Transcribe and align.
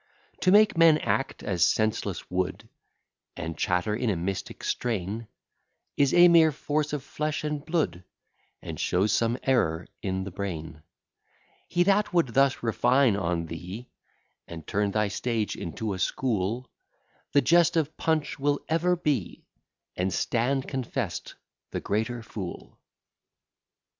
To 0.39 0.51
make 0.51 0.75
men 0.79 0.97
act 0.97 1.43
as 1.43 1.63
senseless 1.63 2.27
wood, 2.31 2.67
And 3.37 3.55
chatter 3.55 3.95
in 3.95 4.09
a 4.09 4.15
mystic 4.15 4.63
strain, 4.63 5.27
Is 5.95 6.11
a 6.11 6.27
mere 6.27 6.51
force 6.51 6.91
on 6.91 7.01
flesh 7.01 7.43
and 7.43 7.63
blood, 7.63 8.03
And 8.63 8.79
shows 8.79 9.11
some 9.11 9.37
error 9.43 9.85
in 10.01 10.23
the 10.23 10.31
brain. 10.31 10.81
He 11.67 11.83
that 11.83 12.11
would 12.13 12.29
thus 12.29 12.63
refine 12.63 13.15
on 13.15 13.45
thee, 13.45 13.91
And 14.47 14.65
turn 14.65 14.89
thy 14.89 15.07
stage 15.09 15.55
into 15.55 15.93
a 15.93 15.99
school, 15.99 16.71
The 17.33 17.41
jest 17.41 17.77
of 17.77 17.95
Punch 17.95 18.39
will 18.39 18.59
ever 18.67 18.95
be, 18.95 19.45
And 19.95 20.11
stand 20.11 20.67
confest 20.67 21.35
the 21.69 21.79
greater 21.79 22.23
fool. 22.23 22.79